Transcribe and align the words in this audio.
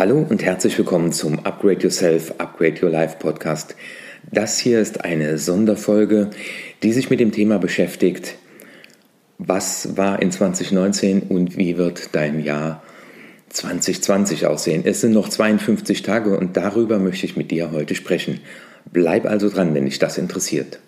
Hallo 0.00 0.26
und 0.26 0.42
herzlich 0.42 0.78
willkommen 0.78 1.12
zum 1.12 1.40
Upgrade 1.40 1.82
Yourself, 1.82 2.32
Upgrade 2.38 2.82
Your 2.82 2.88
Life 2.88 3.18
Podcast. 3.18 3.76
Das 4.32 4.58
hier 4.58 4.80
ist 4.80 5.04
eine 5.04 5.36
Sonderfolge, 5.36 6.30
die 6.82 6.94
sich 6.94 7.10
mit 7.10 7.20
dem 7.20 7.32
Thema 7.32 7.58
beschäftigt, 7.58 8.36
was 9.36 9.98
war 9.98 10.22
in 10.22 10.32
2019 10.32 11.20
und 11.24 11.58
wie 11.58 11.76
wird 11.76 12.14
dein 12.14 12.42
Jahr 12.42 12.82
2020 13.50 14.46
aussehen. 14.46 14.84
Es 14.86 15.02
sind 15.02 15.12
noch 15.12 15.28
52 15.28 16.00
Tage 16.00 16.34
und 16.34 16.56
darüber 16.56 16.98
möchte 16.98 17.26
ich 17.26 17.36
mit 17.36 17.50
dir 17.50 17.70
heute 17.70 17.94
sprechen. 17.94 18.40
Bleib 18.90 19.26
also 19.26 19.50
dran, 19.50 19.74
wenn 19.74 19.84
dich 19.84 19.98
das 19.98 20.16
interessiert. 20.16 20.80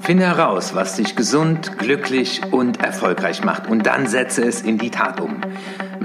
Finde 0.00 0.24
heraus, 0.24 0.74
was 0.74 0.96
dich 0.96 1.16
gesund, 1.16 1.76
glücklich 1.76 2.40
und 2.50 2.82
erfolgreich 2.82 3.44
macht 3.44 3.68
und 3.68 3.84
dann 3.84 4.06
setze 4.06 4.42
es 4.42 4.62
in 4.62 4.78
die 4.78 4.90
Tat 4.90 5.20
um. 5.20 5.42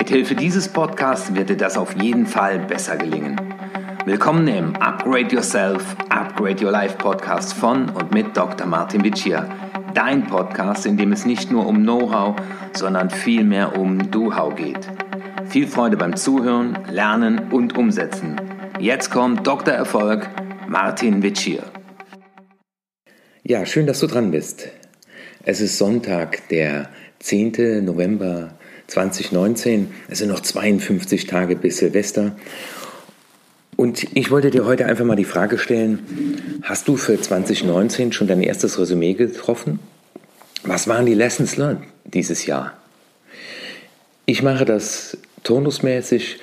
Mithilfe 0.01 0.33
dieses 0.33 0.67
Podcasts 0.67 1.35
wird 1.35 1.49
dir 1.49 1.57
das 1.57 1.77
auf 1.77 1.95
jeden 2.01 2.25
Fall 2.25 2.57
besser 2.57 2.97
gelingen. 2.97 3.39
Willkommen 4.05 4.47
im 4.47 4.75
Upgrade 4.77 5.27
Yourself, 5.31 5.95
Upgrade 6.09 6.65
Your 6.65 6.71
Life 6.71 6.97
Podcast 6.97 7.53
von 7.53 7.87
und 7.87 8.11
mit 8.11 8.35
Dr. 8.35 8.65
Martin 8.65 9.03
Vicia. 9.03 9.47
Dein 9.93 10.25
Podcast, 10.25 10.87
in 10.87 10.97
dem 10.97 11.11
es 11.11 11.27
nicht 11.27 11.51
nur 11.51 11.67
um 11.67 11.83
Know-how, 11.83 12.35
sondern 12.73 13.11
vielmehr 13.11 13.77
um 13.77 14.09
Do-How 14.09 14.55
geht. 14.55 14.79
Viel 15.45 15.67
Freude 15.67 15.97
beim 15.97 16.15
Zuhören, 16.15 16.79
Lernen 16.89 17.51
und 17.51 17.77
Umsetzen. 17.77 18.41
Jetzt 18.79 19.11
kommt 19.11 19.45
Dr. 19.45 19.75
Erfolg, 19.75 20.27
Martin 20.67 21.21
Vicia. 21.21 21.61
Ja, 23.43 23.67
schön, 23.67 23.85
dass 23.85 23.99
du 23.99 24.07
dran 24.07 24.31
bist. 24.31 24.67
Es 25.43 25.61
ist 25.61 25.77
Sonntag, 25.77 26.47
der 26.49 26.89
10. 27.19 27.85
November 27.85 28.55
2019. 28.91 29.91
Es 30.07 30.19
sind 30.19 30.29
noch 30.29 30.39
52 30.39 31.27
Tage 31.27 31.55
bis 31.55 31.77
Silvester. 31.77 32.35
Und 33.75 34.05
ich 34.15 34.31
wollte 34.31 34.51
dir 34.51 34.65
heute 34.65 34.85
einfach 34.85 35.05
mal 35.05 35.15
die 35.15 35.25
Frage 35.25 35.57
stellen, 35.57 36.61
hast 36.63 36.87
du 36.87 36.97
für 36.97 37.19
2019 37.19 38.13
schon 38.13 38.27
dein 38.27 38.43
erstes 38.43 38.77
Resümee 38.77 39.13
getroffen? 39.13 39.79
Was 40.63 40.87
waren 40.87 41.05
die 41.05 41.15
Lessons 41.15 41.57
learned 41.57 41.83
dieses 42.05 42.45
Jahr? 42.45 42.77
Ich 44.25 44.43
mache 44.43 44.65
das 44.65 45.17
turnusmäßig 45.43 46.39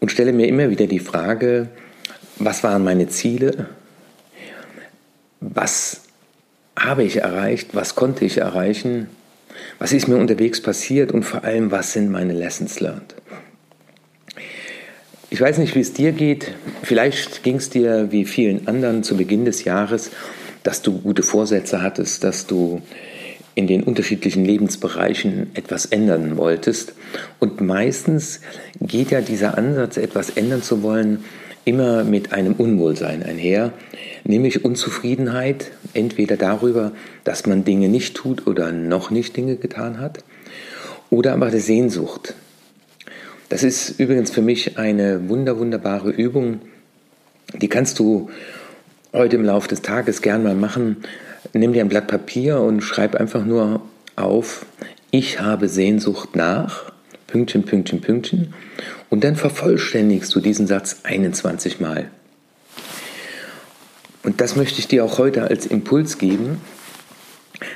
und 0.00 0.10
stelle 0.10 0.32
mir 0.32 0.48
immer 0.48 0.68
wieder 0.68 0.86
die 0.86 0.98
Frage, 0.98 1.68
was 2.36 2.62
waren 2.62 2.84
meine 2.84 3.08
Ziele? 3.08 3.68
was 5.52 6.02
habe 6.76 7.04
ich 7.04 7.18
erreicht, 7.18 7.74
was 7.74 7.94
konnte 7.94 8.24
ich 8.24 8.38
erreichen, 8.38 9.08
was 9.78 9.92
ist 9.92 10.08
mir 10.08 10.16
unterwegs 10.16 10.60
passiert 10.60 11.12
und 11.12 11.24
vor 11.24 11.44
allem, 11.44 11.70
was 11.70 11.92
sind 11.92 12.10
meine 12.10 12.32
Lessons 12.32 12.80
learned. 12.80 13.14
Ich 15.30 15.40
weiß 15.40 15.58
nicht, 15.58 15.74
wie 15.74 15.80
es 15.80 15.92
dir 15.92 16.12
geht. 16.12 16.52
Vielleicht 16.82 17.42
ging 17.42 17.56
es 17.56 17.68
dir 17.68 18.12
wie 18.12 18.24
vielen 18.24 18.68
anderen 18.68 19.02
zu 19.02 19.16
Beginn 19.16 19.44
des 19.44 19.64
Jahres, 19.64 20.10
dass 20.62 20.82
du 20.82 21.00
gute 21.00 21.22
Vorsätze 21.22 21.82
hattest, 21.82 22.22
dass 22.22 22.46
du 22.46 22.82
in 23.54 23.66
den 23.66 23.82
unterschiedlichen 23.82 24.44
Lebensbereichen 24.44 25.50
etwas 25.54 25.86
ändern 25.86 26.36
wolltest. 26.36 26.94
Und 27.38 27.60
meistens 27.60 28.40
geht 28.80 29.10
ja 29.10 29.20
dieser 29.20 29.56
Ansatz, 29.58 29.96
etwas 29.96 30.30
ändern 30.30 30.62
zu 30.62 30.82
wollen, 30.82 31.24
immer 31.64 32.04
mit 32.04 32.32
einem 32.32 32.54
Unwohlsein 32.54 33.22
einher, 33.22 33.72
nämlich 34.24 34.64
Unzufriedenheit, 34.64 35.70
entweder 35.92 36.36
darüber, 36.36 36.92
dass 37.24 37.46
man 37.46 37.64
Dinge 37.64 37.88
nicht 37.88 38.14
tut 38.16 38.46
oder 38.46 38.72
noch 38.72 39.10
nicht 39.10 39.36
Dinge 39.36 39.56
getan 39.56 39.98
hat, 39.98 40.18
oder 41.10 41.32
aber 41.32 41.50
der 41.50 41.60
Sehnsucht. 41.60 42.34
Das 43.48 43.62
ist 43.62 44.00
übrigens 44.00 44.30
für 44.30 44.42
mich 44.42 44.78
eine 44.78 45.28
wunder, 45.28 45.58
wunderbare 45.58 46.10
Übung, 46.10 46.60
die 47.60 47.68
kannst 47.68 47.98
du 47.98 48.30
heute 49.12 49.36
im 49.36 49.44
Laufe 49.44 49.68
des 49.68 49.82
Tages 49.82 50.22
gern 50.22 50.42
mal 50.42 50.54
machen. 50.54 50.96
Nimm 51.52 51.72
dir 51.72 51.82
ein 51.82 51.88
Blatt 51.88 52.08
Papier 52.08 52.60
und 52.60 52.80
schreib 52.80 53.14
einfach 53.14 53.44
nur 53.44 53.82
auf, 54.16 54.66
ich 55.10 55.40
habe 55.40 55.68
Sehnsucht 55.68 56.34
nach, 56.34 56.92
Pünktchen, 57.28 57.64
Pünktchen, 57.64 58.00
Pünktchen. 58.00 58.54
Und 59.14 59.22
dann 59.22 59.36
vervollständigst 59.36 60.34
du 60.34 60.40
diesen 60.40 60.66
Satz 60.66 60.96
21 61.04 61.78
Mal. 61.78 62.10
Und 64.24 64.40
das 64.40 64.56
möchte 64.56 64.80
ich 64.80 64.88
dir 64.88 65.04
auch 65.04 65.18
heute 65.18 65.44
als 65.44 65.66
Impuls 65.66 66.18
geben, 66.18 66.60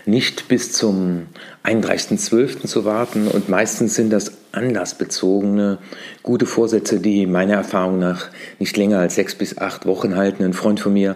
nicht 0.05 0.49
bis 0.49 0.73
zum 0.73 1.29
31.12. 1.63 2.67
zu 2.67 2.85
warten. 2.85 3.29
Und 3.29 3.49
meistens 3.49 3.95
sind 3.95 4.11
das 4.11 4.33
anlassbezogene, 4.51 5.79
gute 6.25 6.45
Vorsätze, 6.45 6.99
die 6.99 7.25
meiner 7.27 7.55
Erfahrung 7.55 8.01
nach 8.01 8.31
nicht 8.59 8.77
länger 8.77 8.99
als 8.99 9.15
sechs 9.15 9.37
bis 9.37 9.59
acht 9.59 9.87
Wochen 9.87 10.17
halten. 10.17 10.43
Ein 10.43 10.55
Freund 10.55 10.81
von 10.81 10.93
mir 10.93 11.15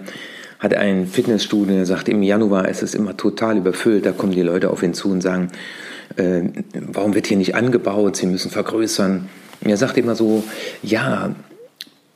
hat 0.61 0.73
ein 0.73 1.09
Fitnessstudio, 1.09 1.75
der 1.75 1.87
sagt, 1.87 2.09
im 2.09 2.23
Januar 2.23 2.69
ist 2.69 2.85
es 2.85 2.95
immer 2.95 3.17
total 3.17 3.57
überfüllt. 3.57 4.07
Da 4.07 4.13
kommen 4.13 4.31
die 4.31 4.43
Leute 4.43 4.71
auf 4.71 4.85
ihn 4.85 4.95
zu 4.95 5.11
und 5.11 5.21
sagen, 5.21 5.49
äh, 6.15 6.43
warum 6.75 7.13
wird 7.17 7.27
hier 7.27 7.39
nicht 7.39 7.57
angebaut? 7.57 8.15
Sie 8.15 8.27
müssen 8.27 8.53
vergrößern. 8.53 9.29
Er 9.65 9.77
sagt 9.77 9.97
immer 9.97 10.15
so, 10.15 10.43
ja, 10.83 11.35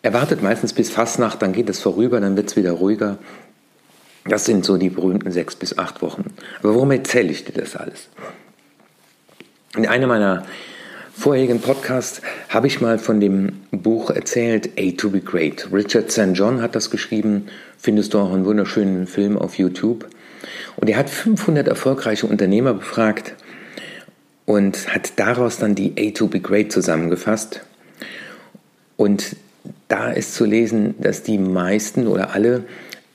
er 0.03 0.13
wartet 0.13 0.43
meistens 0.43 0.73
bis 0.73 0.91
Fastnacht, 0.91 1.43
dann 1.43 1.53
geht 1.53 1.69
es 1.69 1.81
vorüber, 1.81 2.21
dann 2.21 2.37
wird 2.37 2.49
es 2.49 2.57
wieder 2.57 2.73
ruhiger. 2.73 3.19
Das 4.25 4.45
sind 4.45 4.65
so 4.65 4.77
die 4.77 4.91
berühmten 4.91 5.31
sechs 5.31 5.55
bis 5.55 5.79
acht 5.79 6.03
Wochen. 6.03 6.33
Aber 6.61 6.75
warum 6.75 6.91
erzähle 6.91 7.31
ich 7.31 7.45
dir 7.45 7.53
das 7.53 7.77
alles? 7.77 8.09
In 9.77 9.87
einem 9.87 10.09
meiner 10.09 10.45
vorherigen 11.13 11.61
Podcasts 11.61 12.23
habe 12.49 12.67
ich 12.67 12.81
mal 12.81 12.99
von 12.99 13.21
dem 13.21 13.63
Buch 13.71 14.11
erzählt, 14.11 14.71
A 14.79 14.91
to 14.97 15.11
be 15.11 15.21
Great. 15.21 15.69
Richard 15.73 16.11
St. 16.11 16.31
John 16.35 16.61
hat 16.61 16.75
das 16.75 16.91
geschrieben, 16.91 17.47
findest 17.79 18.15
du 18.15 18.19
auch 18.19 18.33
einen 18.33 18.45
wunderschönen 18.45 19.07
Film 19.07 19.39
auf 19.39 19.59
YouTube. 19.59 20.07
Und 20.77 20.89
er 20.89 20.99
hat 20.99 21.09
500 21.09 21.69
erfolgreiche 21.69 22.27
Unternehmer 22.27 22.75
befragt 22.75 23.35
und 24.47 24.95
hat 24.95 25.13
daraus 25.17 25.59
dann 25.59 25.75
die 25.75 25.93
A 25.99 26.11
to 26.13 26.29
be 26.29 26.41
Great 26.41 26.73
zusammengefasst. 26.73 27.61
Und 28.97 29.37
da 29.89 30.11
ist 30.11 30.35
zu 30.35 30.45
lesen, 30.45 30.95
dass 31.01 31.23
die 31.23 31.39
meisten 31.39 32.07
oder 32.07 32.31
alle 32.31 32.65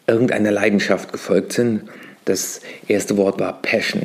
irgendeiner 0.06 0.52
Leidenschaft 0.52 1.12
gefolgt 1.12 1.54
sind. 1.54 1.84
Das 2.26 2.62
erste 2.88 3.18
Wort 3.18 3.40
war 3.40 3.62
Passion. 3.62 4.04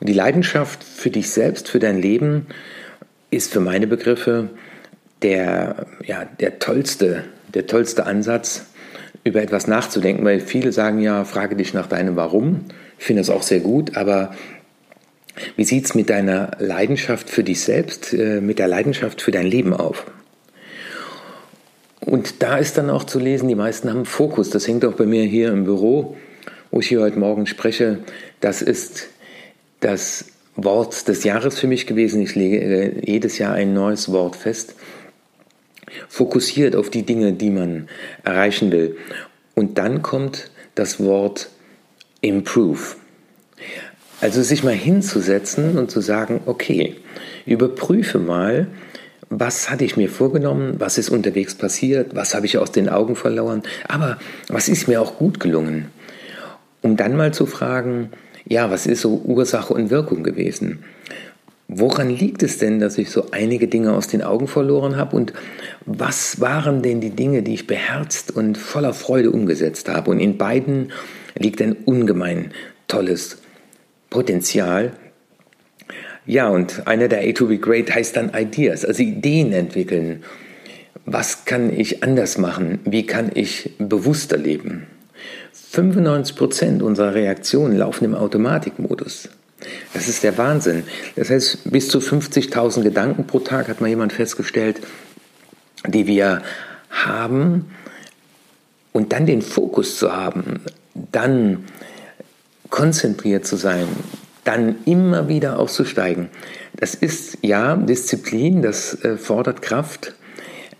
Und 0.00 0.08
die 0.08 0.14
Leidenschaft 0.14 0.82
für 0.82 1.10
dich 1.10 1.30
selbst, 1.30 1.68
für 1.68 1.78
dein 1.78 2.00
Leben, 2.00 2.46
ist 3.30 3.52
für 3.52 3.60
meine 3.60 3.86
Begriffe 3.86 4.50
der, 5.22 5.86
ja, 6.04 6.24
der, 6.24 6.58
tollste, 6.58 7.24
der 7.54 7.66
tollste 7.66 8.06
Ansatz, 8.06 8.66
über 9.24 9.40
etwas 9.40 9.66
nachzudenken, 9.68 10.24
weil 10.24 10.40
viele 10.40 10.72
sagen 10.72 11.00
ja, 11.00 11.24
frage 11.24 11.54
dich 11.54 11.74
nach 11.74 11.86
deinem 11.86 12.16
Warum. 12.16 12.64
Ich 12.98 13.04
finde 13.04 13.20
das 13.20 13.30
auch 13.30 13.42
sehr 13.42 13.60
gut, 13.60 13.96
aber 13.96 14.34
wie 15.56 15.64
sieht 15.64 15.86
es 15.86 15.94
mit 15.94 16.10
deiner 16.10 16.52
Leidenschaft 16.58 17.30
für 17.30 17.44
dich 17.44 17.60
selbst, 17.60 18.12
äh, 18.12 18.40
mit 18.40 18.58
der 18.58 18.68
Leidenschaft 18.68 19.22
für 19.22 19.30
dein 19.30 19.46
Leben 19.46 19.74
auf? 19.74 20.04
Und 22.00 22.42
da 22.42 22.58
ist 22.58 22.78
dann 22.78 22.90
auch 22.90 23.04
zu 23.04 23.18
lesen, 23.18 23.48
die 23.48 23.54
meisten 23.54 23.88
haben 23.88 24.04
Fokus. 24.04 24.50
Das 24.50 24.66
hängt 24.66 24.84
auch 24.84 24.94
bei 24.94 25.06
mir 25.06 25.24
hier 25.24 25.52
im 25.52 25.64
Büro, 25.64 26.16
wo 26.70 26.80
ich 26.80 26.88
hier 26.88 27.00
heute 27.00 27.18
Morgen 27.18 27.46
spreche. 27.46 28.00
Das 28.40 28.60
ist 28.60 29.08
das 29.80 30.26
Wort 30.56 31.08
des 31.08 31.24
Jahres 31.24 31.58
für 31.58 31.68
mich 31.68 31.86
gewesen. 31.86 32.20
Ich 32.20 32.34
lege 32.34 32.58
äh, 32.58 32.92
jedes 33.04 33.38
Jahr 33.38 33.54
ein 33.54 33.72
neues 33.72 34.10
Wort 34.12 34.36
fest. 34.36 34.74
Fokussiert 36.08 36.76
auf 36.76 36.90
die 36.90 37.04
Dinge, 37.04 37.32
die 37.32 37.50
man 37.50 37.88
erreichen 38.24 38.72
will. 38.72 38.96
Und 39.54 39.78
dann 39.78 40.02
kommt 40.02 40.50
das 40.74 41.00
Wort 41.00 41.50
improve. 42.20 42.96
Also 44.22 44.40
sich 44.40 44.62
mal 44.62 44.72
hinzusetzen 44.72 45.76
und 45.76 45.90
zu 45.90 46.00
sagen, 46.00 46.42
okay, 46.46 46.94
überprüfe 47.44 48.20
mal, 48.20 48.68
was 49.30 49.68
hatte 49.68 49.84
ich 49.84 49.96
mir 49.96 50.08
vorgenommen, 50.08 50.76
was 50.78 50.96
ist 50.96 51.08
unterwegs 51.08 51.56
passiert, 51.56 52.14
was 52.14 52.32
habe 52.32 52.46
ich 52.46 52.56
aus 52.56 52.70
den 52.70 52.88
Augen 52.88 53.16
verloren, 53.16 53.64
aber 53.88 54.18
was 54.46 54.68
ist 54.68 54.86
mir 54.86 55.02
auch 55.02 55.18
gut 55.18 55.40
gelungen. 55.40 55.86
Um 56.82 56.96
dann 56.96 57.16
mal 57.16 57.34
zu 57.34 57.46
fragen, 57.46 58.10
ja, 58.46 58.70
was 58.70 58.86
ist 58.86 59.00
so 59.00 59.20
Ursache 59.24 59.74
und 59.74 59.90
Wirkung 59.90 60.22
gewesen? 60.22 60.84
Woran 61.66 62.08
liegt 62.08 62.44
es 62.44 62.58
denn, 62.58 62.78
dass 62.78 62.98
ich 62.98 63.10
so 63.10 63.26
einige 63.32 63.66
Dinge 63.66 63.92
aus 63.92 64.06
den 64.06 64.22
Augen 64.22 64.46
verloren 64.46 64.94
habe? 64.94 65.16
Und 65.16 65.32
was 65.84 66.40
waren 66.40 66.80
denn 66.80 67.00
die 67.00 67.10
Dinge, 67.10 67.42
die 67.42 67.54
ich 67.54 67.66
beherzt 67.66 68.30
und 68.30 68.56
voller 68.56 68.94
Freude 68.94 69.32
umgesetzt 69.32 69.88
habe? 69.88 70.12
Und 70.12 70.20
in 70.20 70.38
beiden 70.38 70.92
liegt 71.36 71.60
ein 71.60 71.72
ungemein 71.72 72.52
tolles 72.86 73.38
Potenzial. 74.12 74.92
Ja, 76.26 76.48
und 76.48 76.86
einer 76.86 77.08
der 77.08 77.20
A 77.20 77.32
to 77.32 77.46
be 77.46 77.58
Great 77.58 77.92
heißt 77.92 78.14
dann 78.16 78.30
Ideas, 78.34 78.84
also 78.84 79.02
Ideen 79.02 79.52
entwickeln. 79.52 80.22
Was 81.06 81.46
kann 81.46 81.76
ich 81.76 82.04
anders 82.04 82.38
machen? 82.38 82.78
Wie 82.84 83.06
kann 83.06 83.30
ich 83.34 83.72
bewusster 83.78 84.36
leben? 84.36 84.86
95% 85.72 86.82
unserer 86.82 87.14
Reaktionen 87.14 87.76
laufen 87.76 88.04
im 88.04 88.14
Automatikmodus. 88.14 89.30
Das 89.94 90.08
ist 90.08 90.22
der 90.22 90.36
Wahnsinn. 90.36 90.84
Das 91.16 91.30
heißt, 91.30 91.70
bis 91.70 91.88
zu 91.88 91.98
50.000 91.98 92.82
Gedanken 92.82 93.26
pro 93.26 93.40
Tag 93.40 93.68
hat 93.68 93.80
mal 93.80 93.88
jemand 93.88 94.12
festgestellt, 94.12 94.80
die 95.86 96.06
wir 96.06 96.42
haben 96.90 97.70
und 98.92 99.12
dann 99.12 99.24
den 99.24 99.40
Fokus 99.40 99.98
zu 99.98 100.14
haben, 100.14 100.60
dann 100.94 101.64
konzentriert 102.72 103.46
zu 103.46 103.54
sein, 103.54 103.86
dann 104.42 104.76
immer 104.86 105.28
wieder 105.28 105.60
aufzusteigen. 105.60 106.30
Das 106.74 106.96
ist 106.96 107.38
ja 107.42 107.76
Disziplin, 107.76 108.62
das 108.62 109.04
äh, 109.04 109.16
fordert 109.16 109.62
Kraft. 109.62 110.14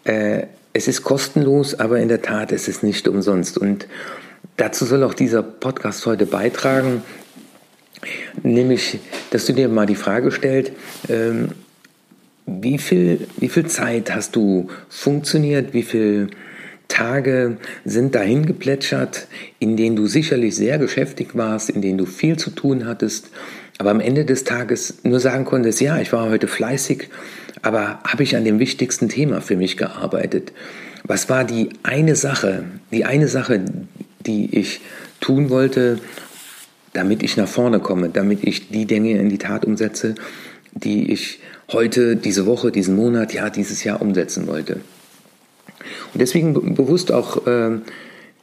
Äh, 0.03 0.47
es 0.73 0.89
ist 0.89 1.05
kostenlos, 1.05 1.79
aber 1.79 2.00
in 2.00 2.09
der 2.09 2.23
Tat 2.23 2.50
es 2.50 2.67
ist 2.67 2.83
nicht 2.83 3.06
umsonst. 3.06 3.59
Und 3.59 3.87
dazu 4.56 4.87
soll 4.87 5.05
auch 5.05 5.15
dieser 5.15 5.43
Podcast 5.43 6.05
heute 6.06 6.25
beitragen, 6.27 7.03
nämlich, 8.43 8.99
dass 9.31 9.44
du 9.44 9.53
dir 9.53 9.69
mal 9.69 9.87
die 9.87 9.94
Frage 9.94 10.33
stellst, 10.33 10.73
ähm, 11.11 11.50
wie 12.47 12.79
viel, 12.79 13.29
wie 13.37 13.50
viel 13.50 13.67
Zeit 13.67 14.12
hast 14.12 14.35
du 14.35 14.69
funktioniert, 14.89 15.75
wie 15.75 15.83
viel 15.83 16.31
Tage 16.93 17.56
sind 17.87 18.15
dahin 18.15 18.44
geplätschert, 18.44 19.27
in 19.59 19.79
denen 19.79 19.97
du 19.97 20.06
sicherlich 20.06 20.55
sehr 20.55 20.77
geschäftigt 20.77 21.35
warst, 21.35 21.71
in 21.71 21.81
denen 21.81 21.97
du 21.97 22.05
viel 22.05 22.37
zu 22.37 22.50
tun 22.50 22.87
hattest, 22.87 23.31
aber 23.79 23.91
am 23.91 24.00
Ende 24.00 24.27
des 24.27 24.44
Tages 24.44 24.99
nur 25.03 25.19
sagen 25.19 25.47
konntest, 25.47 25.81
ja, 25.81 25.99
ich 25.99 26.12
war 26.12 26.29
heute 26.29 26.49
fleißig, 26.49 27.09
aber 27.62 28.00
habe 28.05 28.23
ich 28.23 28.37
an 28.37 28.44
dem 28.44 28.59
wichtigsten 28.59 29.09
Thema 29.09 29.41
für 29.41 29.56
mich 29.56 29.79
gearbeitet? 29.79 30.53
Was 31.05 31.31
war 31.31 31.44
die 31.44 31.71
eine 31.83 32.15
Sache, 32.15 32.65
die 32.91 33.06
eine 33.06 33.27
Sache, 33.27 33.65
die 34.27 34.55
ich 34.55 34.83
tun 35.21 35.49
wollte, 35.49 35.99
damit 36.93 37.23
ich 37.23 37.39
nach 37.39 37.49
vorne 37.49 37.81
komme, 37.81 38.11
damit 38.11 38.44
ich 38.44 38.69
die 38.69 38.85
Dinge 38.85 39.12
in 39.12 39.31
die 39.31 39.39
Tat 39.39 39.65
umsetze, 39.65 40.15
die 40.73 41.11
ich 41.11 41.41
heute, 41.73 42.17
diese 42.17 42.44
Woche, 42.44 42.71
diesen 42.71 42.97
Monat, 42.97 43.33
ja, 43.33 43.49
dieses 43.49 43.83
Jahr 43.83 44.03
umsetzen 44.03 44.47
wollte? 44.47 44.81
Und 46.12 46.20
deswegen 46.20 46.75
bewusst 46.75 47.12
auch 47.12 47.46
äh, 47.46 47.79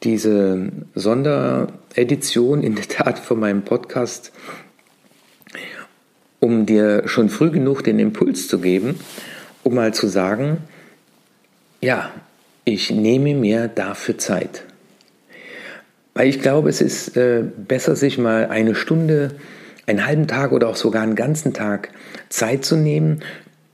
diese 0.04 0.70
Sonderedition 0.96 2.64
in 2.64 2.76
der 2.76 2.88
Tat 2.88 3.20
von 3.20 3.40
meinem 3.40 3.64
Podcast, 3.64 4.32
um 6.40 6.66
dir 6.66 7.08
schon 7.08 7.30
früh 7.30 7.52
genug 7.52 7.84
den 7.84 8.00
Impuls 8.00 8.48
zu 8.48 8.60
geben, 8.60 9.00
um 9.64 9.76
mal 9.76 9.94
zu 9.94 10.08
sagen, 10.08 10.60
ja, 11.82 12.12
ich 12.66 12.92
nehme 12.92 13.34
mir 13.36 13.68
dafür 13.68 14.18
Zeit. 14.18 14.64
Weil 16.14 16.28
ich 16.28 16.42
glaube, 16.42 16.70
es 16.70 16.82
ist 16.82 17.18
äh, 17.18 17.44
besser, 17.44 17.96
sich 17.96 18.18
mal 18.18 18.48
eine 18.48 18.76
Stunde, 18.76 19.36
einen 19.86 20.06
halben 20.06 20.28
Tag 20.28 20.52
oder 20.52 20.70
auch 20.70 20.76
sogar 20.76 21.02
einen 21.04 21.16
ganzen 21.16 21.54
Tag 21.54 21.90
Zeit 22.30 22.64
zu 22.64 22.76
nehmen 22.76 23.22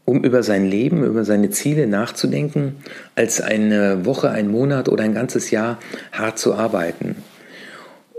um 0.06 0.24
über 0.24 0.44
sein 0.44 0.70
Leben, 0.70 1.04
über 1.04 1.26
seine 1.26 1.50
Ziele 1.50 1.88
nachzudenken, 1.88 2.78
als 3.16 3.42
eine 3.42 4.06
Woche, 4.06 4.30
ein 4.30 4.48
Monat 4.48 4.88
oder 4.88 5.04
ein 5.04 5.16
ganzes 5.16 5.50
Jahr 5.50 5.80
hart 6.12 6.38
zu 6.38 6.54
arbeiten. 6.54 7.16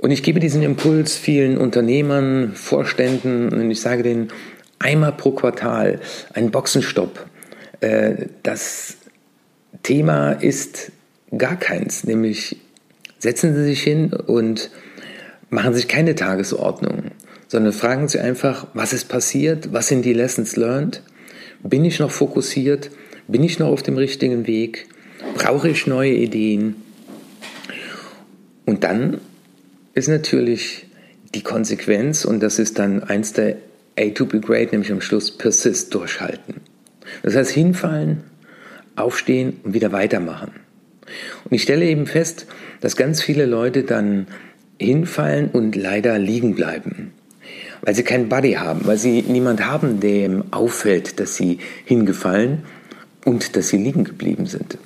Und 0.02 0.10
ich 0.10 0.22
gebe 0.22 0.40
diesen 0.40 0.62
Impuls 0.62 1.16
vielen 1.16 1.56
Unternehmern, 1.56 2.52
Vorständen 2.54 3.48
und 3.52 3.70
ich 3.70 3.80
sage 3.80 4.02
denen, 4.02 4.28
einmal 4.78 5.12
pro 5.12 5.30
Quartal 5.30 6.00
ein 6.34 6.50
Boxenstopp. 6.50 7.24
Äh, 7.80 8.26
das 8.42 8.96
Thema 9.82 10.32
ist 10.32 10.92
gar 11.36 11.56
keins, 11.56 12.04
nämlich 12.04 12.56
setzen 13.18 13.54
Sie 13.54 13.64
sich 13.64 13.82
hin 13.82 14.12
und 14.12 14.70
machen 15.50 15.72
sich 15.72 15.88
keine 15.88 16.14
Tagesordnung, 16.14 17.12
sondern 17.46 17.72
fragen 17.72 18.08
Sie 18.08 18.18
einfach, 18.18 18.66
was 18.74 18.92
ist 18.92 19.08
passiert, 19.08 19.72
was 19.72 19.88
sind 19.88 20.04
die 20.04 20.12
Lessons 20.12 20.56
learned 20.56 21.02
bin 21.68 21.84
ich 21.84 21.98
noch 21.98 22.10
fokussiert? 22.10 22.90
Bin 23.28 23.42
ich 23.42 23.58
noch 23.58 23.68
auf 23.68 23.82
dem 23.82 23.96
richtigen 23.96 24.46
Weg? 24.46 24.86
Brauche 25.34 25.68
ich 25.68 25.86
neue 25.86 26.12
Ideen? 26.12 26.76
Und 28.64 28.84
dann 28.84 29.18
ist 29.94 30.08
natürlich 30.08 30.86
die 31.34 31.42
Konsequenz, 31.42 32.24
und 32.24 32.40
das 32.40 32.58
ist 32.58 32.78
dann 32.78 33.02
eins 33.02 33.32
der 33.32 33.56
A 33.98 34.10
to 34.10 34.26
be 34.26 34.40
great, 34.40 34.72
nämlich 34.72 34.92
am 34.92 35.00
Schluss 35.00 35.36
persist, 35.36 35.94
durchhalten. 35.94 36.56
Das 37.22 37.34
heißt 37.34 37.50
hinfallen, 37.50 38.22
aufstehen 38.94 39.58
und 39.62 39.74
wieder 39.74 39.92
weitermachen. 39.92 40.52
Und 41.44 41.52
ich 41.52 41.62
stelle 41.62 41.86
eben 41.86 42.06
fest, 42.06 42.46
dass 42.80 42.96
ganz 42.96 43.22
viele 43.22 43.46
Leute 43.46 43.84
dann 43.84 44.26
hinfallen 44.78 45.48
und 45.50 45.76
leider 45.76 46.18
liegen 46.18 46.54
bleiben 46.54 47.12
weil 47.86 47.94
sie 47.94 48.02
keinen 48.02 48.28
Buddy 48.28 48.54
haben, 48.54 48.80
weil 48.84 48.98
sie 48.98 49.22
niemand 49.22 49.64
haben, 49.64 50.00
dem 50.00 50.52
auffällt, 50.52 51.20
dass 51.20 51.36
sie 51.36 51.60
hingefallen 51.84 52.64
und 53.24 53.54
dass 53.54 53.68
sie 53.68 53.76
liegen 53.76 54.02
geblieben 54.02 54.46
sind. 54.46 54.76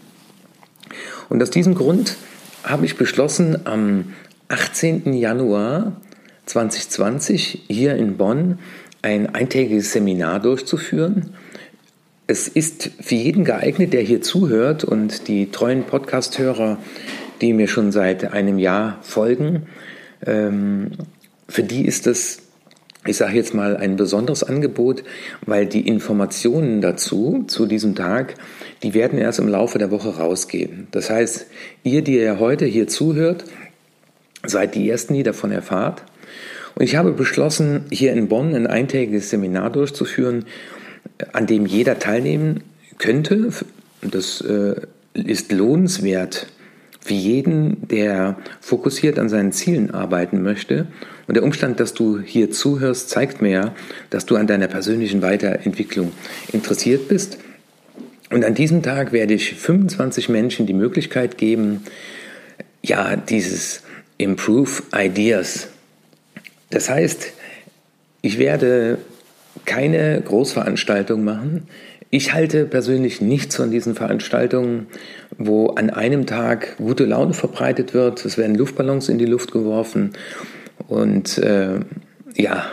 Und 1.31 1.43
aus 1.43 1.49
diesem 1.49 1.75
Grund 1.75 2.19
habe 2.63 2.85
ich 2.85 2.99
beschlossen, 2.99 3.65
am 3.65 4.13
18. 4.49 5.15
Januar 5.15 5.97
2020 6.45 7.63
hier 7.69 7.97
in 7.97 8.19
Bonn 8.19 8.59
ein 9.01 9.35
eintägiges 9.35 9.93
Seminar 9.93 10.39
durchzuführen. 10.39 11.31
Es 12.27 12.49
ist 12.49 12.91
für 13.01 13.15
jeden 13.15 13.47
geeignet, 13.47 13.95
der 13.95 14.03
hier 14.03 14.21
zuhört 14.21 14.85
und 14.85 15.27
die 15.27 15.51
treuen 15.51 15.85
Podcast-Hörer, 15.85 16.77
die 17.41 17.55
mir 17.55 17.67
schon 17.67 17.93
seit 17.93 18.35
einem 18.35 18.59
Jahr 18.59 18.99
folgen, 19.01 19.69
ähm, 20.27 20.91
für 21.49 21.63
die 21.63 21.87
ist 21.87 22.07
es 22.07 22.50
ich 23.07 23.17
sage 23.17 23.37
jetzt 23.37 23.55
mal 23.55 23.77
ein 23.77 23.97
besonderes 23.97 24.43
Angebot, 24.43 25.05
weil 25.47 25.67
die 25.67 25.87
Informationen 25.89 26.83
dazu, 26.83 27.45
zu 27.47 27.65
diesem 27.67 27.95
Tag, 27.95 28.35
die 28.83 28.93
werden 28.93 29.19
erst 29.19 29.39
im 29.39 29.49
Laufe 29.49 29.79
der 29.79 29.91
Woche 29.91 30.17
rausgehen. 30.17 30.87
Das 30.91 31.09
heißt, 31.09 31.47
ihr, 31.83 32.03
die 32.03 32.19
ihr 32.19 32.39
heute 32.39 32.67
hier 32.67 32.89
zuhört, 32.89 33.45
seid 34.45 34.75
die 34.75 34.89
Ersten, 34.89 35.15
die 35.15 35.23
davon 35.23 35.51
erfahrt. 35.51 36.03
Und 36.75 36.85
ich 36.85 36.97
habe 36.97 37.13
beschlossen, 37.13 37.87
hier 37.91 38.13
in 38.13 38.29
Bonn 38.29 38.55
ein 38.55 38.67
eintägiges 38.67 39.31
Seminar 39.31 39.71
durchzuführen, 39.71 40.45
an 41.33 41.47
dem 41.47 41.67
jeder 41.67 41.99
teilnehmen 41.99 42.63
könnte. 42.99 43.51
Das 44.03 44.43
äh, 44.43 44.75
ist 45.15 45.53
lohnenswert 45.53 46.47
für 47.01 47.15
jeden, 47.15 47.89
der 47.89 48.37
fokussiert 48.61 49.19
an 49.19 49.29
seinen 49.29 49.53
Zielen 49.53 49.91
arbeiten 49.91 50.43
möchte. 50.43 50.87
Und 51.31 51.35
der 51.35 51.45
Umstand, 51.45 51.79
dass 51.79 51.95
du 51.95 52.19
hier 52.19 52.51
zuhörst, 52.51 53.09
zeigt 53.09 53.41
mir 53.41 53.51
ja, 53.51 53.75
dass 54.11 54.27
du 54.27 54.35
an 54.35 54.49
deiner 54.49 54.67
persönlichen 54.67 55.23
Weiterentwicklung 55.23 56.11
interessiert 56.53 57.07
bist. 57.07 57.39
Und 58.31 58.45
an 58.45 58.57
diesem 58.57 58.83
Tag 58.83 59.13
werde 59.13 59.35
ich 59.35 59.55
25 59.55 60.29
Menschen 60.29 60.67
die 60.67 60.73
Möglichkeit 60.73 61.39
geben, 61.39 61.85
ja, 62.83 63.15
dieses 63.15 63.85
Improve 64.19 64.83
Ideas. 64.93 65.69
Das 66.71 66.91
heißt, 66.91 67.33
ich 68.23 68.41
werde 68.41 68.99
keine 69.67 70.21
Großveranstaltung 70.23 71.23
machen. 71.23 71.69
Ich 72.11 72.33
halte 72.33 72.65
persönlich 72.65 73.21
nichts 73.21 73.55
von 73.55 73.71
diesen 73.71 73.95
Veranstaltungen, 73.95 74.89
wo 75.39 75.69
an 75.69 75.91
einem 75.91 76.27
Tag 76.27 76.77
gute 76.79 77.05
Laune 77.05 77.35
verbreitet 77.35 77.95
wird. 77.95 78.25
Es 78.25 78.37
werden 78.37 78.57
Luftballons 78.57 79.09
in 79.09 79.19
die 79.19 79.27
Luft 79.27 79.53
geworfen 79.53 80.15
und 80.91 81.39
äh, 81.39 81.79
ja, 82.35 82.67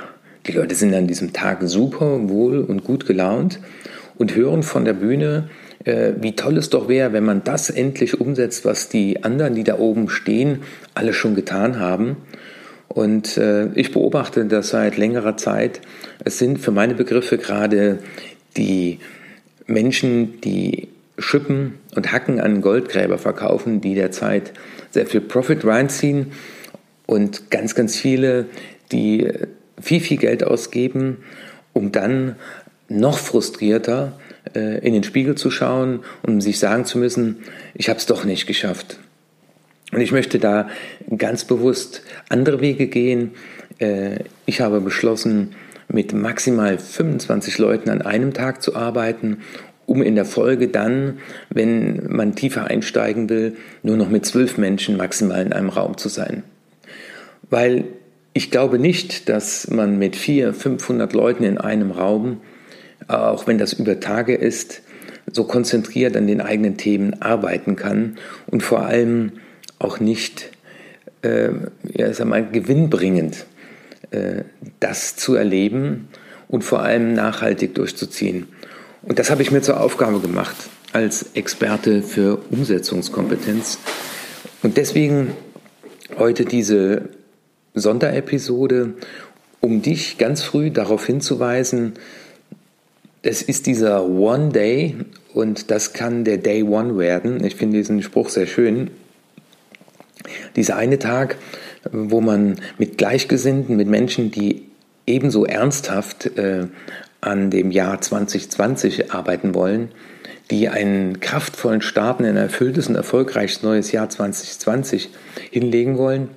die 0.47 0.51
Leute 0.51 0.73
sind 0.73 0.93
an 0.95 1.05
diesem 1.05 1.33
Tag 1.33 1.59
super 1.61 2.29
wohl 2.29 2.61
und 2.61 2.83
gut 2.83 3.05
gelaunt 3.05 3.59
und 4.17 4.35
hören 4.35 4.63
von 4.63 4.85
der 4.85 4.93
Bühne, 4.93 5.49
äh, 5.85 6.13
wie 6.19 6.35
toll 6.35 6.57
es 6.57 6.71
doch 6.71 6.89
wäre, 6.89 7.13
wenn 7.13 7.23
man 7.23 7.43
das 7.43 7.69
endlich 7.69 8.19
umsetzt, 8.19 8.65
was 8.65 8.89
die 8.89 9.23
anderen, 9.23 9.53
die 9.53 9.63
da 9.63 9.77
oben 9.77 10.09
stehen, 10.09 10.61
alle 10.95 11.13
schon 11.13 11.35
getan 11.35 11.79
haben. 11.79 12.17
Und 12.87 13.37
äh, 13.37 13.67
ich 13.75 13.91
beobachte 13.91 14.45
das 14.45 14.69
seit 14.69 14.97
längerer 14.97 15.37
Zeit. 15.37 15.79
Es 16.25 16.39
sind 16.39 16.57
für 16.57 16.71
meine 16.71 16.95
Begriffe 16.95 17.37
gerade 17.37 17.99
die 18.57 18.97
Menschen, 19.67 20.41
die 20.41 20.87
Schippen 21.19 21.75
und 21.95 22.11
Hacken 22.11 22.39
an 22.39 22.61
Goldgräber 22.61 23.19
verkaufen, 23.19 23.79
die 23.79 23.93
derzeit 23.93 24.53
sehr 24.89 25.05
viel 25.05 25.21
Profit 25.21 25.63
reinziehen 25.65 26.31
und 27.07 27.49
ganz, 27.49 27.73
ganz 27.73 27.95
viele, 27.95 28.45
die 28.91 29.27
viel, 29.81 30.01
viel 30.01 30.17
Geld 30.17 30.43
ausgeben, 30.43 31.17
um 31.73 31.91
dann 31.91 32.35
noch 32.89 33.17
frustrierter 33.17 34.19
äh, 34.55 34.85
in 34.85 34.93
den 34.93 35.03
Spiegel 35.03 35.35
zu 35.35 35.49
schauen 35.49 36.01
und 36.23 36.41
sich 36.41 36.59
sagen 36.59 36.85
zu 36.85 36.99
müssen, 36.99 37.37
ich 37.73 37.89
habe 37.89 37.97
es 37.97 38.05
doch 38.05 38.23
nicht 38.23 38.45
geschafft. 38.45 38.99
Und 39.91 40.01
ich 40.01 40.11
möchte 40.11 40.37
da 40.37 40.69
ganz 41.17 41.45
bewusst 41.45 42.03
andere 42.29 42.61
Wege 42.61 42.87
gehen. 42.87 43.31
Äh, 43.79 44.19
ich 44.45 44.61
habe 44.61 44.81
beschlossen, 44.81 45.55
mit 45.89 46.13
maximal 46.13 46.77
25 46.77 47.57
Leuten 47.59 47.89
an 47.89 48.01
einem 48.01 48.33
Tag 48.33 48.61
zu 48.61 48.75
arbeiten, 48.75 49.37
um 49.85 50.01
in 50.01 50.15
der 50.15 50.25
Folge 50.25 50.67
dann, 50.67 51.19
wenn 51.49 52.07
man 52.09 52.35
tiefer 52.35 52.65
einsteigen 52.65 53.29
will, 53.29 53.55
nur 53.83 53.95
noch 53.95 54.09
mit 54.09 54.25
zwölf 54.25 54.57
Menschen 54.57 54.97
maximal 54.97 55.45
in 55.45 55.53
einem 55.53 55.69
Raum 55.69 55.97
zu 55.97 56.09
sein. 56.09 56.43
Weil 57.49 57.85
ich 58.33 58.51
glaube 58.51 58.79
nicht, 58.79 59.29
dass 59.29 59.69
man 59.69 59.97
mit 59.97 60.15
400, 60.15 60.55
500 60.55 61.13
Leuten 61.13 61.43
in 61.43 61.57
einem 61.57 61.91
Raum, 61.91 62.41
auch 63.07 63.47
wenn 63.47 63.57
das 63.57 63.73
über 63.73 63.99
Tage 63.99 64.35
ist, 64.35 64.81
so 65.31 65.43
konzentriert 65.43 66.15
an 66.15 66.27
den 66.27 66.41
eigenen 66.41 66.77
Themen 66.77 67.21
arbeiten 67.21 67.75
kann 67.75 68.17
und 68.47 68.63
vor 68.63 68.85
allem 68.85 69.33
auch 69.79 69.99
nicht 69.99 70.51
äh, 71.21 71.49
ja, 71.93 72.13
sag 72.13 72.27
mal, 72.27 72.47
gewinnbringend 72.49 73.45
äh, 74.11 74.43
das 74.79 75.15
zu 75.15 75.35
erleben 75.35 76.07
und 76.47 76.63
vor 76.63 76.81
allem 76.81 77.13
nachhaltig 77.13 77.75
durchzuziehen. 77.75 78.47
Und 79.01 79.19
das 79.19 79.29
habe 79.29 79.41
ich 79.41 79.51
mir 79.51 79.61
zur 79.61 79.81
Aufgabe 79.81 80.19
gemacht 80.19 80.55
als 80.93 81.31
Experte 81.33 82.01
für 82.01 82.37
Umsetzungskompetenz. 82.49 83.79
Und 84.63 84.77
deswegen 84.77 85.31
heute 86.17 86.45
diese 86.45 87.09
Sonderepisode, 87.79 88.93
um 89.61 89.81
dich 89.81 90.17
ganz 90.17 90.43
früh 90.43 90.71
darauf 90.71 91.05
hinzuweisen, 91.05 91.93
es 93.21 93.41
ist 93.41 93.67
dieser 93.67 94.05
One 94.05 94.49
Day 94.49 94.95
und 95.33 95.71
das 95.71 95.93
kann 95.93 96.23
der 96.23 96.37
Day 96.37 96.63
One 96.63 96.97
werden. 96.97 97.43
Ich 97.43 97.55
finde 97.55 97.77
diesen 97.77 98.01
Spruch 98.01 98.29
sehr 98.29 98.45
schön. 98.45 98.91
Dieser 100.55 100.75
eine 100.77 100.99
Tag, 100.99 101.37
wo 101.91 102.21
man 102.21 102.57
mit 102.77 102.97
Gleichgesinnten, 102.97 103.75
mit 103.75 103.87
Menschen, 103.87 104.31
die 104.31 104.63
ebenso 105.05 105.45
ernsthaft 105.45 106.37
äh, 106.37 106.67
an 107.21 107.49
dem 107.49 107.71
Jahr 107.71 107.99
2020 107.99 109.11
arbeiten 109.11 109.55
wollen, 109.55 109.89
die 110.51 110.69
einen 110.69 111.19
kraftvollen 111.19 111.81
Start 111.81 112.19
in 112.19 112.25
ein 112.25 112.37
erfülltes 112.37 112.87
und 112.87 112.95
erfolgreiches 112.95 113.63
neues 113.63 113.91
Jahr 113.91 114.09
2020 114.09 115.09
hinlegen 115.51 115.97
wollen. 115.97 116.29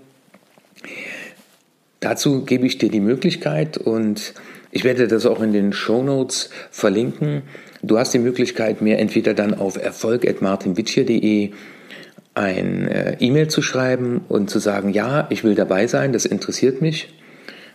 Dazu 2.00 2.44
gebe 2.44 2.66
ich 2.66 2.78
dir 2.78 2.90
die 2.90 3.00
Möglichkeit 3.00 3.76
und 3.76 4.34
ich 4.72 4.84
werde 4.84 5.06
das 5.06 5.26
auch 5.26 5.42
in 5.42 5.52
den 5.52 5.72
Show 5.72 6.02
Notes 6.02 6.50
verlinken. 6.70 7.42
Du 7.82 7.98
hast 7.98 8.14
die 8.14 8.18
Möglichkeit, 8.18 8.80
mir 8.80 8.98
entweder 8.98 9.34
dann 9.34 9.54
auf 9.54 9.76
erfolg.martinwitschier.de 9.76 11.50
ein 12.34 12.88
äh, 12.88 13.16
E-Mail 13.20 13.48
zu 13.48 13.60
schreiben 13.60 14.22
und 14.28 14.48
zu 14.50 14.58
sagen, 14.60 14.90
ja, 14.90 15.26
ich 15.30 15.44
will 15.44 15.54
dabei 15.54 15.86
sein, 15.86 16.12
das 16.12 16.24
interessiert 16.24 16.80
mich. 16.80 17.12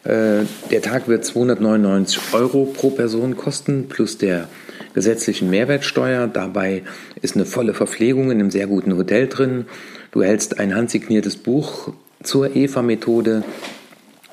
Äh, 0.06 0.46
der 0.72 0.82
Tag 0.82 1.08
wird 1.08 1.26
299 1.26 2.34
Euro 2.34 2.66
pro 2.66 2.92
Person 2.92 3.36
kosten, 3.36 3.88
plus 3.90 4.18
der 4.18 4.48
gesetzlichen 4.94 5.50
Mehrwertsteuer. 5.50 6.28
Dabei 6.28 6.84
ist 7.22 7.36
eine 7.36 7.46
volle 7.46 7.74
Verpflegung 7.74 8.32
in 8.32 8.40
einem 8.40 8.52
sehr 8.52 8.68
guten 8.68 8.96
Hotel 8.96 9.28
drin. 9.28 9.66
Du 10.12 10.22
erhältst 10.22 10.60
ein 10.60 10.76
handsigniertes 10.76 11.36
Buch 11.36 11.92
zur 12.24 12.56
EVA-Methode 12.56 13.44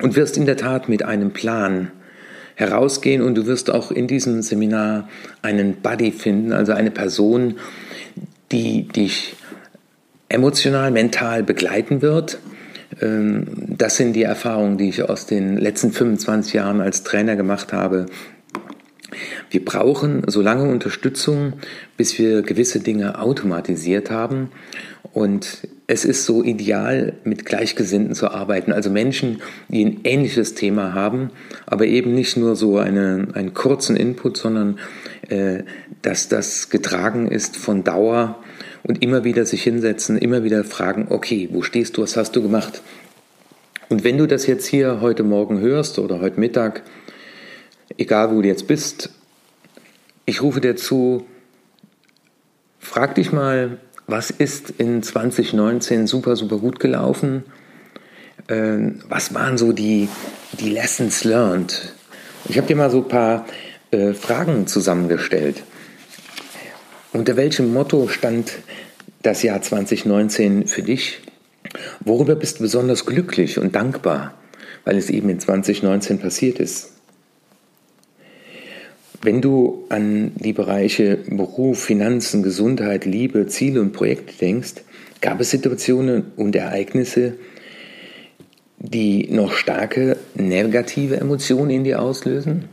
und 0.01 0.15
wirst 0.15 0.37
in 0.37 0.45
der 0.45 0.57
Tat 0.57 0.89
mit 0.89 1.03
einem 1.03 1.31
Plan 1.31 1.91
herausgehen 2.55 3.21
und 3.21 3.35
du 3.35 3.45
wirst 3.45 3.71
auch 3.71 3.91
in 3.91 4.07
diesem 4.07 4.41
Seminar 4.41 5.09
einen 5.41 5.75
Buddy 5.75 6.11
finden, 6.11 6.53
also 6.53 6.73
eine 6.73 6.91
Person, 6.91 7.55
die 8.51 8.87
dich 8.87 9.35
emotional, 10.29 10.91
mental 10.91 11.43
begleiten 11.43 12.01
wird. 12.01 12.39
Ähm, 13.01 13.45
das 13.77 13.97
sind 13.97 14.13
die 14.13 14.23
Erfahrungen, 14.23 14.77
die 14.77 14.89
ich 14.89 15.01
aus 15.03 15.25
den 15.25 15.57
letzten 15.57 15.91
25 15.91 16.53
Jahren 16.53 16.81
als 16.81 17.03
Trainer 17.03 17.35
gemacht 17.35 17.73
habe. 17.73 18.05
Wir 19.49 19.63
brauchen 19.63 20.23
so 20.27 20.41
lange 20.41 20.69
Unterstützung, 20.69 21.53
bis 21.97 22.17
wir 22.17 22.41
gewisse 22.41 22.79
Dinge 22.79 23.19
automatisiert 23.19 24.09
haben. 24.09 24.49
Und 25.11 25.67
es 25.87 26.05
ist 26.05 26.25
so 26.25 26.43
ideal, 26.43 27.13
mit 27.23 27.45
Gleichgesinnten 27.45 28.15
zu 28.15 28.29
arbeiten, 28.29 28.71
also 28.71 28.89
Menschen, 28.89 29.41
die 29.67 29.83
ein 29.83 29.99
ähnliches 30.03 30.55
Thema 30.55 30.93
haben, 30.93 31.31
aber 31.65 31.85
eben 31.85 32.13
nicht 32.15 32.37
nur 32.37 32.55
so 32.55 32.77
eine, 32.77 33.27
einen 33.33 33.53
kurzen 33.53 33.95
Input, 33.95 34.37
sondern 34.37 34.79
äh, 35.29 35.63
dass 36.01 36.29
das 36.29 36.69
getragen 36.69 37.27
ist 37.27 37.57
von 37.57 37.83
Dauer 37.83 38.41
und 38.83 39.03
immer 39.03 39.23
wieder 39.23 39.45
sich 39.45 39.63
hinsetzen, 39.63 40.17
immer 40.17 40.43
wieder 40.43 40.63
fragen, 40.63 41.07
okay, 41.09 41.49
wo 41.51 41.61
stehst 41.61 41.97
du, 41.97 42.01
was 42.01 42.15
hast 42.15 42.35
du 42.35 42.41
gemacht? 42.41 42.81
Und 43.89 44.03
wenn 44.03 44.17
du 44.17 44.25
das 44.25 44.47
jetzt 44.47 44.65
hier 44.65 45.01
heute 45.01 45.23
Morgen 45.23 45.59
hörst 45.59 45.99
oder 45.99 46.19
heute 46.21 46.39
Mittag, 46.39 46.83
egal 47.97 48.31
wo 48.31 48.41
du 48.41 48.47
jetzt 48.47 48.67
bist, 48.67 49.09
ich 50.25 50.41
rufe 50.41 50.61
dir 50.61 50.75
zu, 50.75 51.25
frag 52.79 53.15
dich 53.15 53.33
mal, 53.33 53.79
was 54.07 54.29
ist 54.29 54.71
in 54.71 55.01
2019 55.01 56.07
super, 56.07 56.35
super 56.35 56.57
gut 56.57 56.79
gelaufen? 56.79 57.43
Ähm, 58.49 58.99
was 59.07 59.33
waren 59.33 59.57
so 59.57 59.71
die, 59.71 60.09
die 60.59 60.69
Lessons 60.69 61.23
learned? 61.23 61.93
Ich 62.45 62.57
habe 62.57 62.67
dir 62.67 62.75
mal 62.75 62.89
so 62.89 63.03
ein 63.03 63.07
paar 63.07 63.45
äh, 63.91 64.13
Fragen 64.13 64.67
zusammengestellt. 64.67 65.63
Unter 67.13 67.37
welchem 67.37 67.71
Motto 67.71 68.07
stand 68.07 68.51
das 69.21 69.43
Jahr 69.43 69.61
2019 69.61 70.67
für 70.67 70.81
dich? 70.81 71.21
Worüber 72.01 72.35
bist 72.35 72.59
du 72.59 72.63
besonders 72.63 73.05
glücklich 73.05 73.59
und 73.59 73.75
dankbar, 73.75 74.33
weil 74.83 74.97
es 74.97 75.09
eben 75.09 75.29
in 75.29 75.39
2019 75.39 76.19
passiert 76.19 76.59
ist? 76.59 76.92
Wenn 79.23 79.39
du 79.39 79.85
an 79.87 80.33
die 80.35 80.51
Bereiche 80.51 81.17
Beruf, 81.29 81.85
Finanzen, 81.85 82.43
Gesundheit, 82.43 83.05
Liebe, 83.05 83.47
Ziele 83.47 83.79
und 83.79 83.93
Projekte 83.93 84.33
denkst, 84.37 84.73
gab 85.21 85.39
es 85.39 85.49
Situationen 85.49 86.33
und 86.35 86.57
Ereignisse, 86.57 87.35
die 88.79 89.29
noch 89.31 89.53
starke 89.53 90.17
negative 90.35 91.15
Emotionen 91.21 91.69
in 91.69 91.83
dir 91.85 92.01
auslösen? 92.01 92.65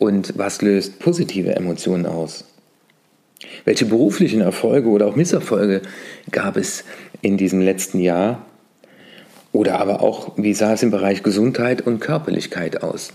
Und 0.00 0.36
was 0.36 0.60
löst 0.60 0.98
positive 0.98 1.54
Emotionen 1.54 2.06
aus? 2.06 2.44
Welche 3.64 3.84
beruflichen 3.84 4.40
Erfolge 4.40 4.88
oder 4.88 5.06
auch 5.06 5.14
Misserfolge 5.14 5.82
gab 6.32 6.56
es 6.56 6.82
in 7.22 7.36
diesem 7.36 7.60
letzten 7.60 8.00
Jahr? 8.00 8.44
Oder 9.52 9.78
aber 9.78 10.02
auch, 10.02 10.32
wie 10.36 10.52
sah 10.52 10.72
es 10.72 10.82
im 10.82 10.90
Bereich 10.90 11.22
Gesundheit 11.22 11.80
und 11.80 12.00
Körperlichkeit 12.00 12.82
aus? 12.82 13.12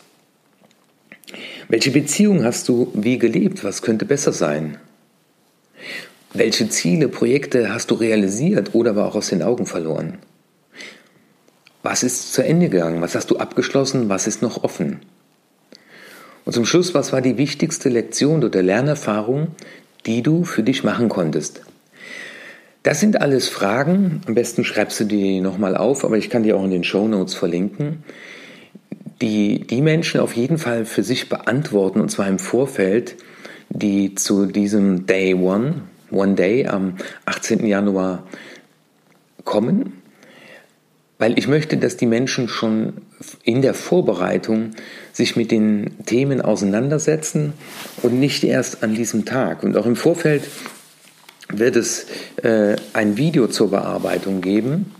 Welche 1.71 1.91
Beziehung 1.91 2.43
hast 2.43 2.67
du 2.67 2.91
wie 2.93 3.17
gelebt? 3.17 3.63
Was 3.63 3.81
könnte 3.81 4.03
besser 4.03 4.33
sein? 4.33 4.77
Welche 6.33 6.67
Ziele, 6.67 7.07
Projekte 7.07 7.73
hast 7.73 7.91
du 7.91 7.95
realisiert 7.95 8.75
oder 8.75 8.89
aber 8.89 9.05
auch 9.05 9.15
aus 9.15 9.29
den 9.29 9.41
Augen 9.41 9.65
verloren? 9.65 10.17
Was 11.81 12.03
ist 12.03 12.33
zu 12.33 12.43
Ende 12.43 12.67
gegangen? 12.67 13.01
Was 13.01 13.15
hast 13.15 13.31
du 13.31 13.37
abgeschlossen? 13.37 14.09
Was 14.09 14.27
ist 14.27 14.41
noch 14.41 14.65
offen? 14.65 14.99
Und 16.43 16.51
zum 16.51 16.65
Schluss, 16.65 16.93
was 16.93 17.13
war 17.13 17.21
die 17.21 17.37
wichtigste 17.37 17.87
Lektion 17.87 18.43
oder 18.43 18.61
Lernerfahrung, 18.61 19.55
die 20.05 20.23
du 20.23 20.43
für 20.43 20.63
dich 20.63 20.83
machen 20.83 21.07
konntest? 21.07 21.61
Das 22.83 22.99
sind 22.99 23.21
alles 23.21 23.47
Fragen. 23.47 24.19
Am 24.25 24.33
besten 24.33 24.65
schreibst 24.65 24.99
du 24.99 25.05
die 25.05 25.39
nochmal 25.39 25.77
auf, 25.77 26.03
aber 26.03 26.17
ich 26.17 26.29
kann 26.29 26.43
die 26.43 26.51
auch 26.51 26.65
in 26.65 26.71
den 26.71 26.83
Show 26.83 27.07
Notes 27.07 27.33
verlinken 27.33 28.03
die 29.21 29.61
die 29.61 29.81
Menschen 29.81 30.19
auf 30.19 30.35
jeden 30.35 30.57
Fall 30.57 30.85
für 30.85 31.03
sich 31.03 31.29
beantworten, 31.29 32.01
und 32.01 32.09
zwar 32.09 32.27
im 32.27 32.39
Vorfeld, 32.39 33.15
die 33.69 34.15
zu 34.15 34.45
diesem 34.45 35.05
Day 35.05 35.33
One, 35.33 35.83
One 36.11 36.35
Day 36.35 36.67
am 36.67 36.97
18. 37.25 37.65
Januar 37.65 38.27
kommen, 39.45 40.01
weil 41.17 41.37
ich 41.37 41.47
möchte, 41.47 41.77
dass 41.77 41.97
die 41.97 42.07
Menschen 42.07 42.47
schon 42.47 42.93
in 43.43 43.61
der 43.61 43.73
Vorbereitung 43.73 44.71
sich 45.13 45.35
mit 45.35 45.51
den 45.51 46.03
Themen 46.05 46.41
auseinandersetzen 46.41 47.53
und 48.01 48.19
nicht 48.19 48.43
erst 48.43 48.83
an 48.83 48.95
diesem 48.95 49.23
Tag. 49.23 49.63
Und 49.63 49.77
auch 49.77 49.85
im 49.85 49.95
Vorfeld 49.95 50.43
wird 51.49 51.75
es 51.75 52.07
äh, 52.43 52.75
ein 52.93 53.17
Video 53.17 53.47
zur 53.47 53.69
Bearbeitung 53.69 54.41
geben, 54.41 54.95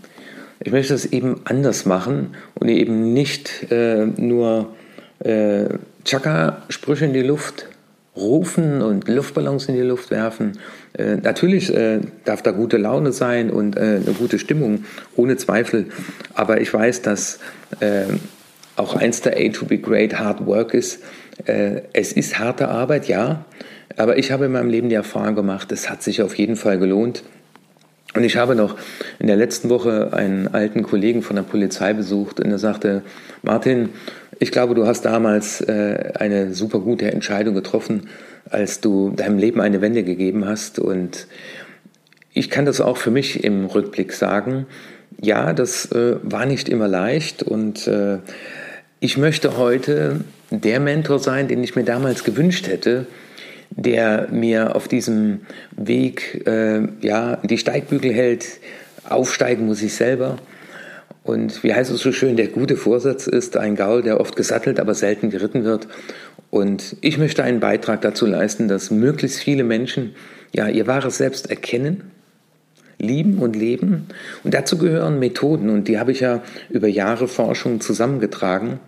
ich 0.64 0.72
möchte 0.72 0.94
es 0.94 1.06
eben 1.06 1.40
anders 1.44 1.86
machen 1.86 2.34
und 2.54 2.68
eben 2.68 3.12
nicht 3.12 3.70
äh, 3.70 4.06
nur 4.06 4.74
äh, 5.20 5.64
Chaka-Sprüche 6.04 7.06
in 7.06 7.12
die 7.12 7.22
Luft 7.22 7.66
rufen 8.14 8.82
und 8.82 9.08
Luftballons 9.08 9.66
in 9.66 9.74
die 9.74 9.82
Luft 9.82 10.10
werfen. 10.10 10.58
Äh, 10.92 11.16
natürlich 11.16 11.74
äh, 11.74 12.00
darf 12.24 12.42
da 12.42 12.50
gute 12.50 12.76
Laune 12.76 13.12
sein 13.12 13.50
und 13.50 13.76
äh, 13.76 14.00
eine 14.04 14.14
gute 14.18 14.38
Stimmung, 14.38 14.84
ohne 15.16 15.36
Zweifel. 15.36 15.86
Aber 16.34 16.60
ich 16.60 16.72
weiß, 16.72 17.02
dass 17.02 17.38
äh, 17.80 18.04
auch 18.76 18.96
eins 18.96 19.22
der 19.22 19.36
A 19.36 19.48
to 19.50 19.64
be 19.64 19.78
great 19.78 20.18
hard 20.18 20.46
work 20.46 20.74
ist. 20.74 21.02
Äh, 21.46 21.82
es 21.92 22.12
ist 22.12 22.38
harte 22.38 22.68
Arbeit, 22.68 23.08
ja. 23.08 23.44
Aber 23.96 24.18
ich 24.18 24.30
habe 24.30 24.46
in 24.46 24.52
meinem 24.52 24.68
Leben 24.68 24.88
die 24.88 24.94
Erfahrung 24.94 25.34
gemacht, 25.34 25.72
es 25.72 25.90
hat 25.90 26.02
sich 26.02 26.22
auf 26.22 26.36
jeden 26.36 26.56
Fall 26.56 26.78
gelohnt. 26.78 27.24
Und 28.14 28.24
ich 28.24 28.36
habe 28.36 28.54
noch 28.54 28.76
in 29.18 29.26
der 29.26 29.36
letzten 29.36 29.70
Woche 29.70 30.12
einen 30.12 30.48
alten 30.48 30.82
Kollegen 30.82 31.22
von 31.22 31.36
der 31.36 31.44
Polizei 31.44 31.94
besucht 31.94 32.40
und 32.40 32.50
er 32.50 32.58
sagte, 32.58 33.02
Martin, 33.42 33.90
ich 34.38 34.52
glaube, 34.52 34.74
du 34.74 34.86
hast 34.86 35.04
damals 35.04 35.60
äh, 35.62 36.12
eine 36.14 36.52
super 36.52 36.80
gute 36.80 37.10
Entscheidung 37.10 37.54
getroffen, 37.54 38.08
als 38.50 38.80
du 38.80 39.10
deinem 39.10 39.38
Leben 39.38 39.60
eine 39.60 39.80
Wende 39.80 40.02
gegeben 40.02 40.46
hast. 40.46 40.78
Und 40.78 41.26
ich 42.34 42.50
kann 42.50 42.66
das 42.66 42.80
auch 42.80 42.96
für 42.96 43.10
mich 43.10 43.44
im 43.44 43.64
Rückblick 43.66 44.12
sagen. 44.12 44.66
Ja, 45.20 45.52
das 45.52 45.90
äh, 45.92 46.16
war 46.22 46.44
nicht 46.44 46.68
immer 46.68 46.88
leicht 46.88 47.42
und 47.42 47.86
äh, 47.86 48.18
ich 49.00 49.16
möchte 49.16 49.56
heute 49.56 50.20
der 50.50 50.80
Mentor 50.80 51.18
sein, 51.18 51.48
den 51.48 51.62
ich 51.64 51.76
mir 51.76 51.84
damals 51.84 52.24
gewünscht 52.24 52.66
hätte, 52.68 53.06
der 53.76 54.28
mir 54.30 54.76
auf 54.76 54.88
diesem 54.88 55.42
Weg 55.76 56.46
äh, 56.46 56.82
ja, 57.00 57.36
die 57.36 57.58
Steigbügel 57.58 58.12
hält. 58.12 58.46
Aufsteigen 59.08 59.66
muss 59.66 59.82
ich 59.82 59.94
selber. 59.94 60.36
Und 61.24 61.62
wie 61.62 61.72
heißt 61.72 61.90
es 61.90 62.00
so 62.00 62.12
schön, 62.12 62.36
der 62.36 62.48
gute 62.48 62.76
Vorsatz 62.76 63.26
ist 63.26 63.56
ein 63.56 63.76
Gaul, 63.76 64.02
der 64.02 64.20
oft 64.20 64.34
gesattelt, 64.34 64.80
aber 64.80 64.94
selten 64.94 65.30
geritten 65.30 65.64
wird. 65.64 65.86
Und 66.50 66.96
ich 67.00 67.16
möchte 67.16 67.44
einen 67.44 67.60
Beitrag 67.60 68.02
dazu 68.02 68.26
leisten, 68.26 68.68
dass 68.68 68.90
möglichst 68.90 69.38
viele 69.38 69.64
Menschen 69.64 70.14
ja 70.52 70.68
ihr 70.68 70.86
wahres 70.86 71.18
Selbst 71.18 71.48
erkennen, 71.48 72.10
lieben 72.98 73.38
und 73.38 73.54
leben. 73.54 74.08
Und 74.42 74.52
dazu 74.52 74.78
gehören 74.78 75.18
Methoden 75.18 75.70
und 75.70 75.88
die 75.88 75.98
habe 75.98 76.12
ich 76.12 76.20
ja 76.20 76.42
über 76.70 76.88
Jahre 76.88 77.28
Forschung 77.28 77.80
zusammengetragen. 77.80 78.80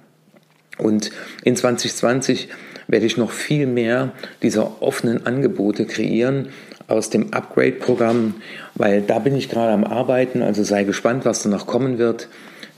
Und 0.76 1.10
in 1.44 1.54
2020 1.54 2.48
werde 2.88 3.06
ich 3.06 3.16
noch 3.16 3.30
viel 3.30 3.66
mehr 3.66 4.12
dieser 4.42 4.82
offenen 4.82 5.26
Angebote 5.26 5.86
kreieren 5.86 6.48
aus 6.86 7.10
dem 7.10 7.32
Upgrade-Programm, 7.32 8.34
weil 8.74 9.02
da 9.02 9.18
bin 9.18 9.34
ich 9.34 9.48
gerade 9.48 9.72
am 9.72 9.84
Arbeiten, 9.84 10.42
also 10.42 10.62
sei 10.62 10.84
gespannt, 10.84 11.24
was 11.24 11.42
da 11.42 11.48
noch 11.48 11.66
kommen 11.66 11.98
wird. 11.98 12.28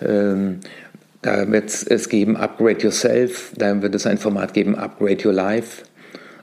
Ähm, 0.00 0.60
da 1.22 1.50
wird 1.50 1.70
es 1.70 2.08
geben 2.08 2.36
Upgrade 2.36 2.78
Yourself, 2.80 3.52
da 3.56 3.82
wird 3.82 3.94
es 3.94 4.06
ein 4.06 4.18
Format 4.18 4.54
geben 4.54 4.76
Upgrade 4.76 5.26
Your 5.26 5.32
Life, 5.32 5.82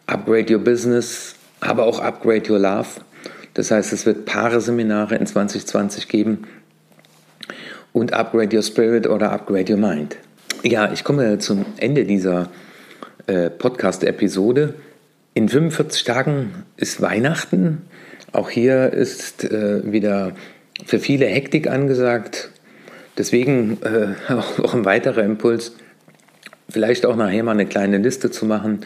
Upgrade 0.07 0.53
Your 0.53 0.59
Business, 0.59 1.35
aber 1.61 1.85
auch 1.85 1.99
Upgrade 1.99 2.51
Your 2.51 2.59
Love. 2.59 2.87
Das 3.53 3.71
heißt, 3.71 3.93
es 3.93 4.05
wird 4.05 4.25
Paare-Seminare 4.25 5.15
in 5.15 5.25
2020 5.25 6.07
geben 6.07 6.47
und 7.93 8.13
Upgrade 8.13 8.53
Your 8.55 8.63
Spirit 8.63 9.07
oder 9.07 9.31
Upgrade 9.31 9.71
Your 9.71 9.79
Mind. 9.79 10.17
Ja, 10.63 10.91
ich 10.91 11.03
komme 11.03 11.37
zum 11.39 11.65
Ende 11.77 12.03
dieser 12.05 12.49
äh, 13.27 13.49
Podcast-Episode. 13.49 14.75
In 15.33 15.49
45 15.49 16.03
Tagen 16.03 16.65
ist 16.77 17.01
Weihnachten. 17.01 17.83
Auch 18.31 18.49
hier 18.49 18.91
ist 18.93 19.43
äh, 19.43 19.91
wieder 19.91 20.33
für 20.85 20.99
viele 20.99 21.25
Hektik 21.25 21.67
angesagt. 21.67 22.51
Deswegen 23.17 23.77
äh, 23.83 24.33
auch 24.33 24.73
ein 24.73 24.85
weiterer 24.85 25.23
Impuls, 25.23 25.75
vielleicht 26.69 27.05
auch 27.05 27.15
nachher 27.15 27.43
mal 27.43 27.51
eine 27.51 27.65
kleine 27.65 27.97
Liste 27.97 28.31
zu 28.31 28.45
machen. 28.45 28.79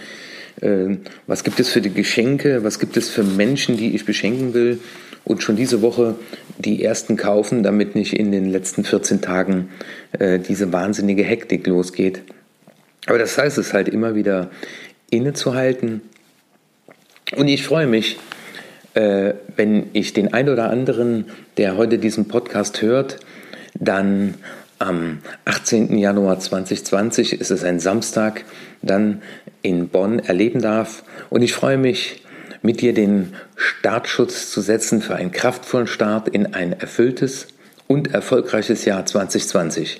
Äh, 0.61 0.97
was 1.27 1.43
gibt 1.43 1.59
es 1.59 1.69
für 1.69 1.81
die 1.81 1.93
Geschenke? 1.93 2.63
Was 2.63 2.79
gibt 2.79 2.97
es 2.97 3.09
für 3.09 3.23
Menschen, 3.23 3.77
die 3.77 3.95
ich 3.95 4.05
beschenken 4.05 4.53
will? 4.53 4.79
Und 5.23 5.43
schon 5.43 5.57
diese 5.57 5.81
Woche 5.81 6.15
die 6.57 6.83
ersten 6.83 7.17
kaufen, 7.17 7.63
damit 7.63 7.95
nicht 7.95 8.13
in 8.13 8.31
den 8.31 8.49
letzten 8.49 8.83
14 8.83 9.21
Tagen 9.21 9.69
äh, 10.17 10.39
diese 10.39 10.71
wahnsinnige 10.71 11.23
Hektik 11.23 11.67
losgeht. 11.67 12.21
Aber 13.07 13.17
das 13.17 13.37
heißt 13.37 13.57
es 13.57 13.73
halt 13.73 13.89
immer 13.89 14.15
wieder 14.15 14.49
innezuhalten. 15.09 16.01
Und 17.35 17.47
ich 17.47 17.63
freue 17.65 17.87
mich, 17.87 18.19
äh, 18.93 19.33
wenn 19.55 19.89
ich 19.93 20.13
den 20.13 20.33
ein 20.33 20.49
oder 20.49 20.69
anderen, 20.69 21.25
der 21.57 21.77
heute 21.77 21.97
diesen 21.97 22.27
Podcast 22.27 22.81
hört, 22.81 23.19
dann 23.73 24.35
am 24.79 25.19
18. 25.45 25.97
Januar 25.97 26.39
2020, 26.39 27.39
ist 27.39 27.51
es 27.51 27.63
ein 27.63 27.79
Samstag, 27.79 28.45
dann 28.81 29.21
in 29.61 29.89
Bonn 29.89 30.19
erleben 30.19 30.61
darf. 30.61 31.03
Und 31.29 31.41
ich 31.41 31.53
freue 31.53 31.77
mich, 31.77 32.23
mit 32.61 32.81
dir 32.81 32.93
den 32.93 33.33
Startschutz 33.55 34.51
zu 34.51 34.61
setzen 34.61 35.01
für 35.01 35.15
einen 35.15 35.31
kraftvollen 35.31 35.87
Start 35.87 36.27
in 36.27 36.53
ein 36.53 36.73
erfülltes 36.73 37.47
und 37.87 38.13
erfolgreiches 38.13 38.85
Jahr 38.85 39.05
2020. 39.05 39.99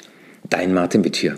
Dein 0.49 0.73
Martin 0.73 1.03
Witt 1.03 1.15
hier. 1.15 1.37